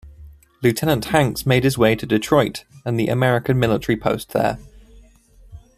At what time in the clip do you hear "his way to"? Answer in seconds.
1.63-2.07